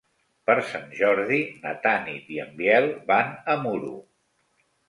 [0.49, 3.97] Per Sant Jordi na Tanit i en Biel van a Muro.